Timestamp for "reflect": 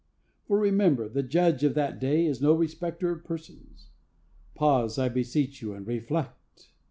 5.85-6.71